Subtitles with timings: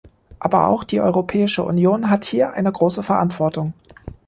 [0.39, 3.75] Aber auch die Europäische Union hat hier eine große Verantwortung.